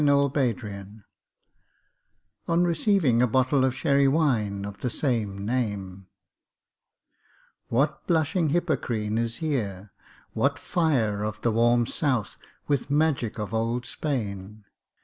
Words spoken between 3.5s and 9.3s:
of Sherry Wine of the same name What "blushing Hippocrene"